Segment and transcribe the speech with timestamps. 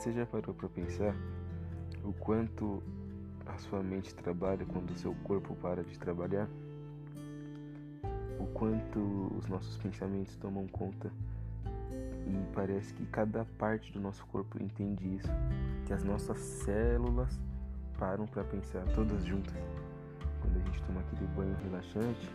[0.00, 1.14] Você já parou para pensar
[2.02, 2.82] o quanto
[3.44, 6.48] a sua mente trabalha quando o seu corpo para de trabalhar?
[8.38, 8.98] O quanto
[9.36, 11.12] os nossos pensamentos tomam conta
[12.26, 15.28] e parece que cada parte do nosso corpo entende isso,
[15.84, 17.38] que as nossas células
[17.98, 19.52] param para pensar todas juntas.
[20.40, 22.26] Quando a gente toma aquele banho relaxante,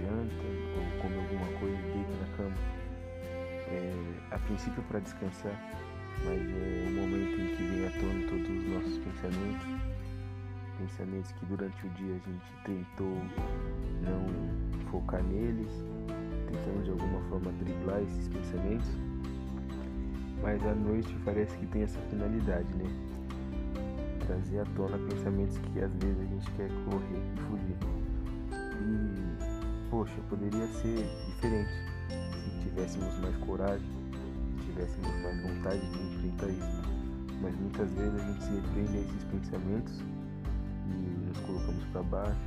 [0.00, 0.44] janta
[0.78, 2.56] ou come alguma coisa e deita na cama,
[3.68, 5.52] é, a princípio para descansar,
[6.24, 9.66] mas é o momento em que vem à tona todos os nossos pensamentos,
[10.78, 13.16] pensamentos que durante o dia a gente tentou
[14.02, 15.70] não focar neles,
[16.46, 18.90] tentando de alguma forma driblar esses pensamentos,
[20.42, 22.86] mas à noite parece que tem essa finalidade, né?
[24.26, 27.76] Trazer à tona pensamentos que às vezes a gente quer correr e fugir.
[28.80, 31.70] E, poxa, poderia ser diferente
[32.08, 33.88] se tivéssemos mais coragem,
[34.68, 36.82] tivéssemos mais vontade de enfrentar isso.
[37.40, 42.40] Mas muitas vezes a gente se repreende a esses pensamentos e nos colocamos para baixo,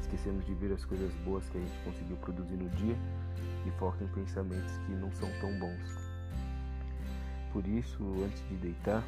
[0.00, 2.96] esquecemos de ver as coisas boas que a gente conseguiu produzir no dia
[3.66, 5.98] e foca em pensamentos que não são tão bons.
[7.52, 9.04] Por isso, antes de deitar,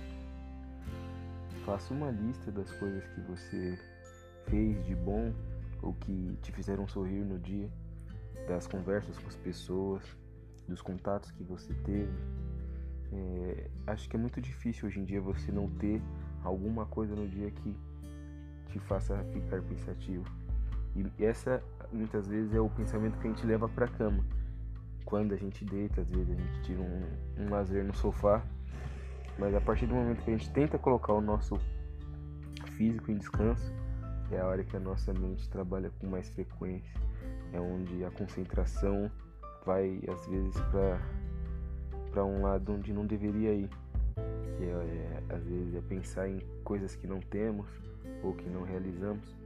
[1.65, 3.79] faça uma lista das coisas que você
[4.47, 5.33] fez de bom
[5.83, 7.69] ou que te fizeram sorrir no dia,
[8.47, 10.03] das conversas com as pessoas,
[10.69, 12.13] dos contatos que você teve.
[13.13, 16.03] É, acho que é muito difícil hoje em dia você não ter
[16.43, 17.77] alguma coisa no dia que
[18.67, 20.25] te faça ficar pensativo.
[20.95, 24.25] E essa muitas vezes é o pensamento que a gente leva para cama
[25.07, 27.03] quando a gente deita, às vezes a gente tira um,
[27.39, 28.45] um lazer no sofá,
[29.39, 31.59] mas a partir do momento que a gente tenta colocar o nosso
[32.73, 33.73] físico em descanso,
[34.33, 37.01] é a hora que a nossa mente trabalha com mais frequência,
[37.53, 39.11] é onde a concentração
[39.67, 41.01] vai às vezes para
[42.13, 43.69] para um lado onde não deveria ir,
[44.57, 47.67] que é, é, às vezes é pensar em coisas que não temos
[48.23, 49.37] ou que não realizamos.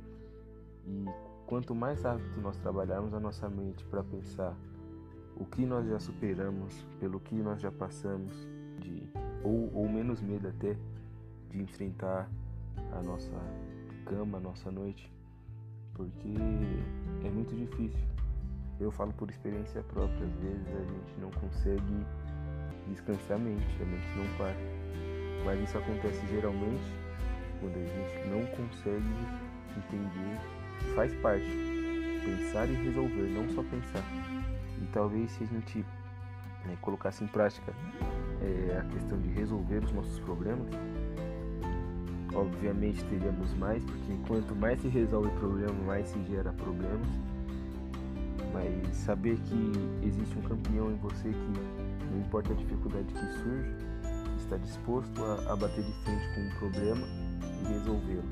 [0.87, 1.05] E
[1.47, 4.57] quanto mais rápido nós trabalharmos a nossa mente para pensar
[5.37, 8.33] o que nós já superamos, pelo que nós já passamos,
[8.79, 9.03] de,
[9.43, 10.77] ou, ou menos medo até
[11.51, 12.31] de enfrentar
[12.93, 13.33] a nossa
[14.07, 15.13] cama, a nossa noite,
[15.95, 16.35] porque
[17.25, 18.07] é muito difícil.
[18.81, 22.07] Eu falo por experiência própria, às vezes a gente não consegue
[22.89, 24.57] descansar a mente, a mente não para.
[25.45, 26.91] Mas isso acontece geralmente
[27.61, 29.05] quando a gente não consegue
[29.77, 31.45] entender, faz parte,
[32.25, 34.03] pensar e resolver, não só pensar.
[34.81, 35.85] E talvez se a gente
[36.65, 37.75] né, colocasse em prática
[38.41, 40.71] é, a questão de resolver os nossos problemas,
[42.35, 47.07] obviamente teríamos mais, porque quanto mais se resolve problema, mais se gera problemas.
[48.53, 49.73] Mas saber que
[50.07, 53.71] existe um campeão em você que, não importa a dificuldade que surge,
[54.39, 57.07] está disposto a, a bater de frente com um problema
[57.63, 58.29] e resolvê-lo.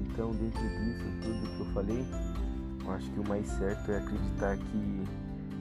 [0.00, 2.04] Então, dentro disso, tudo que eu falei,
[2.84, 5.04] eu acho que o mais certo é acreditar que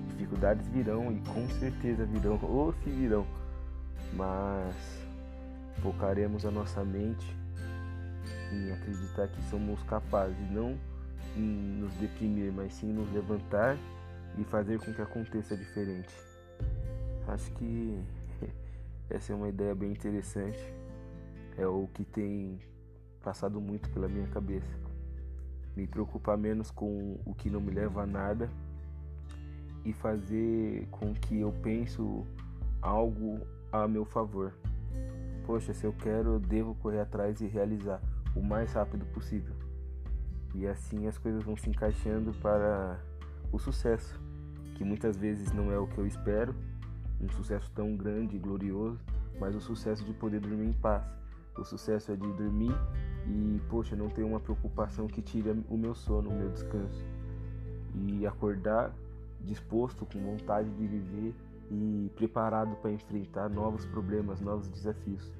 [0.07, 3.27] dificuldades virão e com certeza virão, ou se virão,
[4.13, 4.75] mas
[5.81, 7.35] focaremos a nossa mente
[8.51, 10.77] em acreditar que somos capazes, não
[11.35, 13.78] em nos deprimir, mas sim nos levantar
[14.38, 16.13] e fazer com que aconteça diferente.
[17.28, 18.00] Acho que
[19.09, 20.59] essa é uma ideia bem interessante,
[21.57, 22.59] é o que tem
[23.22, 24.73] passado muito pela minha cabeça.
[25.75, 28.49] Me preocupar menos com o que não me leva a nada
[29.85, 32.25] e fazer com que eu penso
[32.81, 33.39] algo
[33.72, 34.53] a meu favor.
[35.45, 38.01] Poxa, se eu quero, eu devo correr atrás e realizar
[38.35, 39.66] o mais rápido possível.
[40.57, 43.00] E assim as coisas vão se encaixando para
[43.51, 44.19] o sucesso,
[44.75, 46.56] que muitas vezes não é o que eu espero,
[47.22, 49.00] um sucesso tão grande e glorioso,
[49.40, 51.03] mas o sucesso de poder dormir em paz.
[51.56, 52.75] O sucesso é de dormir
[53.28, 57.06] e, poxa, não ter uma preocupação que tire o meu sono, o meu descanso.
[57.94, 58.91] E acordar
[59.41, 61.35] disposto, com vontade de viver
[61.70, 65.31] e preparado para enfrentar novos problemas, novos desafios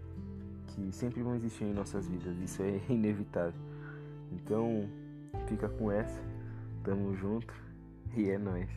[0.68, 2.38] que sempre vão existir em nossas vidas.
[2.38, 3.60] Isso é inevitável.
[4.32, 4.88] Então,
[5.48, 6.20] fica com essa.
[6.84, 7.54] Tamo junto
[8.16, 8.70] e é nóis.